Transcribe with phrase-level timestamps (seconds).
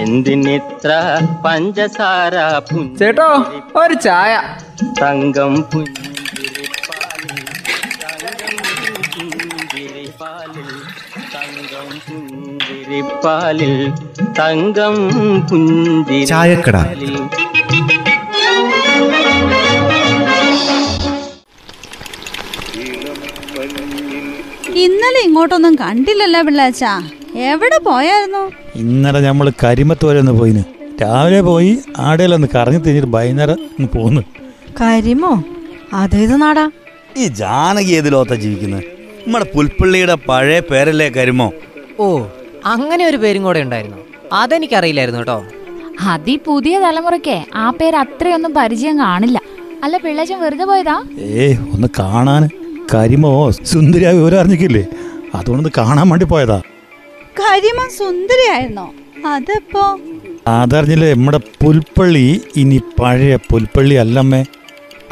[0.00, 0.90] എന്തിനിത്ര
[1.44, 3.28] പഞ്ചസാര പുഞ്ച ചേട്ടോ
[3.82, 4.32] ഒരു ചായ.
[5.02, 6.12] തങ്കം പുഞ്ചിരിപ്പാലിൽ
[11.34, 13.74] തങ്കം പുഞ്ചിരിപ്പാലിൽ
[14.38, 14.96] തങ്കം.
[15.50, 17.16] പുഞ്ചിരിപ്പാലിൽ.
[24.84, 26.92] ഇന്നലെ ഇങ്ങോട്ടൊന്നും കണ്ടില്ലല്ലോ പിള്ളാച്ചാ.
[27.36, 28.50] എവിടെ പോയായിരുന്നു?
[28.74, 30.62] ഇന്നലെ നമ്മൾ കരിമത്ത് വരെ ഒന്ന് പോയിന്.
[31.02, 34.22] രാവിലെ പോയി ആടയിലൊന്ന് കറങ്ങി തിരിഞ്ഞിട്ട് വൈകുന്നേരം പോന്നു പോന്ന്.
[34.80, 35.42] കരിമോ?
[35.92, 36.70] അതേത് നാടാ?
[37.16, 38.84] ഈ ജാനകി ഏത് ലോകത്താ ജീവിക്കുന്നത്
[39.26, 41.52] നമ്മുടെ പുൽപ്പള്ളിയുടെ പഴയ പേരല്ലേ കരിമോ?
[42.00, 42.24] ഓ
[42.66, 43.96] അങ്ങനെ ഒരു പേരും കൂടെ ഉണ്ടായിരുന്നു.
[44.32, 45.44] അതെനിക്കറിയില്ലായിരുന്നു കേട്ടോ.
[46.02, 49.40] അതി പുതിയ തലമുറയ്ക്ക് ആ പേര് അത്രയൊന്നും പരിചയം കാണില്ല.
[49.84, 51.02] അല്ല പിള്ളേച്ചൻ വെറുതെ പോയതാ?
[51.18, 52.48] ഏ ഒന്ന് കാണാൻ
[52.94, 54.84] കരിമോ സുന്ദരിയാ വിവരം അറിഞ്ഞിക്കില്ലേ?
[55.34, 56.62] അതുകൊണ്ടൊന്ന് കാണാൻ വേണ്ടി പോയതാ.
[57.46, 58.86] കരിമ സുന്ദരിയായിരുന്നോ?
[59.26, 59.84] അതപ്പോ?
[60.48, 64.44] അതറിഞ്ഞില്ലേ നമ്മുടെ പുൽപ്പള്ളി ഇനി പഴയ പുൽപ്പള്ളി അല്ലമ്മേ.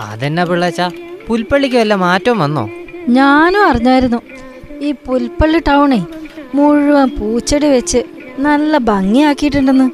[0.00, 0.82] അതെന്നാ പിള്ളേച്ച?
[1.28, 2.64] പുൽപ്പള്ളിക്ക് വല്ല മാറ്റം വന്നോ?
[3.08, 4.20] ഞാനും അറിഞ്ഞായിരുന്നു.
[4.86, 6.00] ഈ പുൽപ്പള്ളി ടൗണേ
[6.54, 8.04] മുഴുവൻ പൂച്ചെടി വെച്ച്
[8.38, 9.88] നല്ല ഭംഗിയാക്കിയിട്ടുണ്ടെന്ന്.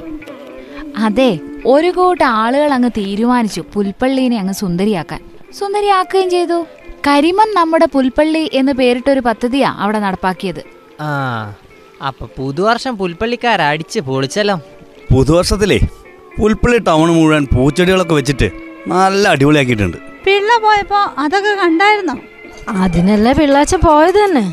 [0.96, 1.30] അതെ
[1.66, 5.20] ഒരു കൂട്ടം ആളുകൾ അങ്ങ് തീരുമാനിച്ചു പുൽപ്പള്ളിനെ അങ്ങ് സുന്ദരിയാക്കാൻ.
[5.58, 6.66] സുന്ദരിയാക്കുകയും ചെയ്തു.
[7.08, 10.62] കരിമൻ നമ്മുടെ പുൽപ്പള്ളി എന്ന് പേരിട്ടൊരു പദ്ധതിയാ അവിടെ നടപ്പാക്കിയത്.
[11.00, 11.08] ആ
[12.02, 14.56] അപ്പൊ പുതുവർഷം പുൽപ്പള്ളിക്കാർ അടിച്ച് പൊളിച്ചല്ലോ.
[15.12, 15.78] പുതുവർഷത്തിലേ
[16.38, 18.48] പുൽപ്പള്ളി ടൗൺ മുഴുവൻ പൂച്ചെടികളൊക്കെ വെച്ചിട്ട്
[18.88, 19.96] നല്ല അടിപൊളിയാക്കിയിട്ടുണ്ട്.
[20.26, 22.16] പിള്ള പോയപ്പോ അതൊക്കെ കണ്ടായിരുന്നോ?
[22.68, 24.44] അതിനല്ലേ പിള്ളാച്ച പോയത് തന്നെ.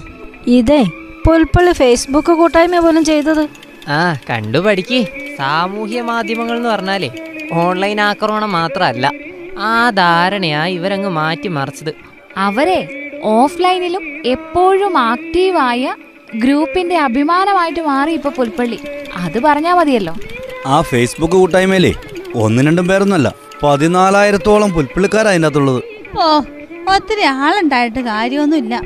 [0.47, 0.81] ഇതേ
[1.25, 3.43] പുൽപ്പള്ളി ഫേസ്ബുക്ക് കൂട്ടായ്മ പോലും ചെയ്തത്.
[3.87, 4.99] ആ കണ്ടു പഠിക്ക്.
[5.37, 7.09] സാമൂഹ്യ മാധ്യമങ്ങൾ എന്ന് പറഞ്ഞാലേ
[7.53, 9.11] ഓൺലൈൻ ആക്രമണം മാത്രമല്ല
[9.59, 11.93] ആ ധാരണയാ ഇവരങ്ങ് മാറ്റി മറിച്ചത്
[12.37, 12.79] അവരെ
[13.23, 15.95] ഓഫ്ലൈനിലും എപ്പോഴും ആക്റ്റീവായ
[16.35, 18.79] ഗ്രൂപ്പിന്റെ അഭിമാനമായിട്ട് മാറി ഇപ്പൊ പുൽപ്പള്ളി.
[19.15, 20.13] അത് പറഞ്ഞാ മതിയല്ലോ.
[20.65, 21.93] ആ ഫേസ്ബുക്ക് കൂട്ടായ്മയിലേ
[22.35, 23.33] ഒന്നും രണ്ടും പേരൊന്നല്ല
[23.63, 25.81] പതിനാലായിരത്തോളം പുൽപ്പള്ളിക്കാരാ അതിന്റെ അകത്തുള്ളത്
[26.19, 26.41] ഓ
[26.95, 28.81] ഒത്തിരി ആളുണ്ടായിട്ട് കാര്യമൊന്നുമില്ല.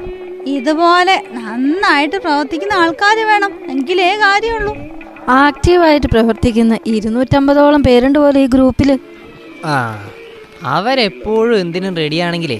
[0.47, 4.73] ഇതുപോലെ നന്നായിട്ട് പ്രവർത്തിക്കുന്ന ആൾക്കാർ വേണം എങ്കിലേ കാര്യമുള്ളൂ.
[5.29, 8.99] ആക്റ്റീവായിട്ട് പ്രവർത്തിക്കുന്ന ഇരുന്നൂറ്റമ്പതോളം പേരുണ്ട് പോലെ ഈ ഗ്രൂപ്പിൽ.
[9.65, 10.09] ആ
[10.63, 12.59] അവരെപ്പോഴും എന്തിനും റെഡിയാണെങ്കിലേ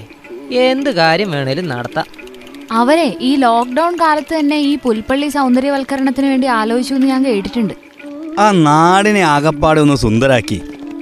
[0.50, 2.21] എന്ത് കാര്യം വേണേലും നടത്താം.
[2.72, 7.74] അവരെ ഈ ലോക്ക്ഡൌൺ കാലത്ത് തന്നെ ഈ പുൽപ്പള്ളി സൗന്ദര്യവൽക്കരണത്തിന് വേണ്ടി ആലോചിച്ചു എന്ന് ഞാൻ കേട്ടിട്ടുണ്ട്.
[8.38, 10.58] ആ നാടിനെ ആകപ്പാടെ ഒന്ന് സുന്ദരാക്കി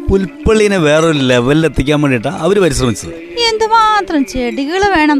[0.08, 3.12] പുൽപ്പള്ളിനെ വേറൊരു ലെവലിൽ എത്തിക്കാൻ വേണ്ടിട്ടാ അവർ പരിശ്രമിച്ചത്.
[3.48, 5.18] എന്തുമാത്രം ചെടികൾ വേണം.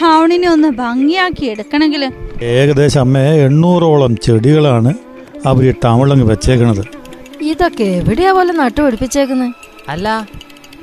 [0.00, 2.04] ടൗണിനെ ഒന്ന് ഭംഗിയാക്കി എടുക്കണമെങ്കിൽ
[2.42, 4.92] ഏകദേശം അമ്മേ എണ്ണൂറോളം ചെടികളാണ്
[5.46, 6.82] അവർ ടൗണിലങ്ങ് വെച്ചേക്കണത്.
[7.50, 9.54] ഇതൊക്കെ എവിടെയാ പോലെ നട്ടുപിടിപ്പിച്ചേക്കുന്നത്
[9.88, 10.08] അല്ല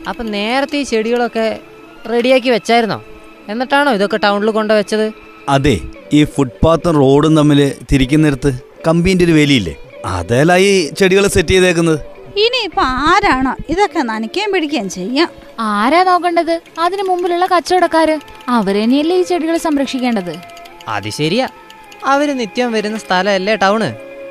[0.10, 1.46] അപ്പൊ നേരത്തെ ഈ ചെടികളൊക്കെ
[2.12, 3.00] റെഡിയാക്കി വെച്ചായിരുന്നോ?
[3.50, 5.12] എന്നിട്ടാണോ ഇതൊക്കെ ടൗണിൽ കൊണ്ടുവച്ചത്?
[5.50, 5.80] അതെ
[6.14, 8.52] ഈ ഫുട്പാത്തും റോഡും തമ്മിൽ തിരിക്കുന്നിടത്ത്
[8.88, 9.76] കമ്പീന്റെ ഒരു വേലിയില്ലേ?
[10.06, 12.00] അതേലാ ഈ ചെടികൾ സെറ്റ് ചെയ്തേക്കുന്നത്.
[12.38, 15.30] ഇനിയിപ്പോ ആരാണോ ഇതൊക്കെ നനയ്ക്കുകയും പിടിക്കുകയും ചെയ്യാം?
[15.60, 16.62] ആരാ നോക്കേണ്ടത്?
[16.80, 18.20] അതിനു മുമ്പിലുള്ള കച്ചവടക്കാര്.
[18.48, 20.34] അവരെന്നെയല്ലേ ഈ ചെടികൾ സംരക്ഷിക്കേണ്ടത്?
[20.88, 21.48] അത് ശരിയാ.
[22.06, 23.90] അവർ നിത്യം വരുന്ന സ്ഥലമല്ലേ ടൗണ്?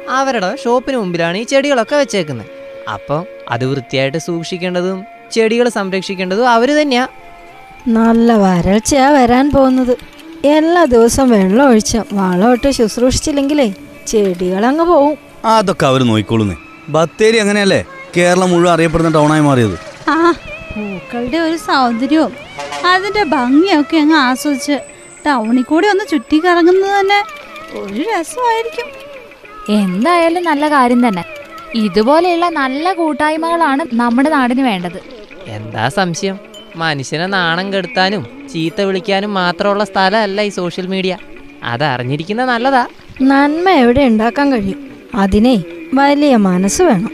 [0.08, 2.46] അവരുടെ ഷോപ്പിന് മുമ്പിലാണ് ഈ ചെടികളൊക്കെ വെച്ചേക്കുന്നത്.
[2.92, 4.98] അപ്പം അത് വൃത്തിയായിട്ട് സൂക്ഷിക്കേണ്ടതും
[5.32, 7.08] ചെടികൾ സംരക്ഷിക്കേണ്ടതും അവർ തന്നെയാ.
[7.88, 9.96] നല്ല വരൾച്ചയാ വരാൻ പോകുന്നത്.
[10.44, 13.74] എല്ലാ ദിവസവും വെള്ളം ഒഴിച്ച വളമിട്ട് ശുശ്രൂഷിച്ചില്ലെങ്കിലേ
[14.06, 15.18] ചെടികൾ ചെടികളങ്ങ് പോവും.
[15.44, 16.56] അതൊക്കെ അവർ നോക്കിക്കോളുന്നേ.
[16.88, 17.84] ബത്തേരി അങ്ങനെയല്ലേ?
[18.16, 19.78] കേരളം മുഴുവൻ അറിയപ്പെടുന്ന ടൗണായി മാറിയത്.
[20.10, 20.34] ആ
[20.74, 22.32] പൂക്കളുടെ ഒരു സൗന്ദര്യവും
[22.86, 24.78] അതിന്റെ ഭംഗിയൊക്കെ അങ്ങ് ആസ്വദിച്ച്
[25.26, 27.24] ടൗണിൽ കൂടി ഒന്ന് ചുറ്റി കറങ്ങുന്നത് തന്നെ
[27.78, 28.86] ഒരു രസമായിരിക്കും.
[29.70, 31.24] എന്തായാലും നല്ല കാര്യം തന്നെ.
[31.74, 35.00] ഇതുപോലെയുള്ള നല്ല കൂട്ടായ്മകളാണ് നമ്മുടെ നാടിന് വേണ്ടത്.
[35.46, 36.47] എന്താ സംശയം?
[36.78, 41.16] മനുഷ്യനെ നാണം കെടുത്താനും ചീത്ത വിളിക്കാനും മാത്രമുള്ള സ്ഥലമല്ല ഈ സോഷ്യൽ മീഡിയ
[41.62, 42.86] അതറിഞ്ഞിരിക്കുന്ന അറിഞ്ഞിരിക്കുന്ന നല്ലതാ.
[43.22, 44.80] നന്മ എവിടെ ഉണ്ടാക്കാൻ കഴിയും?
[45.14, 47.10] അതിനെ വലിയ മനസ്സ് വേണം.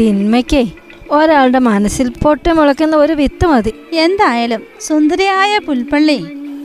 [0.00, 0.62] തിന്മയ്ക്കേ
[1.10, 3.72] ഒരാളുടെ മനസ്സിൽ പൊട്ടി മുളയ്ക്കുന്ന ഒരു വിത്ത് മതി.
[3.92, 6.18] എന്തായാലും സുന്ദരിയായ പുൽപ്പള്ളി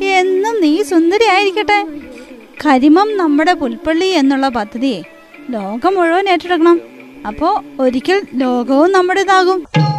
[0.03, 1.79] എന്നും നീ സുന്ദരിയായിരിക്കട്ടെ.
[2.65, 5.01] കരിമം നമ്മുടെ പുൽപ്പള്ളി എന്നുള്ള പദ്ധതിയെ
[5.49, 6.81] ലോകം മുഴുവൻ ഏറ്റെടുക്കണം.
[7.27, 9.63] അപ്പോ ഒരിക്കൽ ലോകവും നമ്മുടേതാകും.